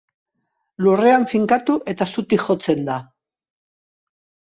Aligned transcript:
Lurrean 0.85 1.27
finkatu 1.35 1.77
eta 1.95 2.09
zutik 2.17 2.49
jotzen 2.49 2.85
da. 2.91 2.99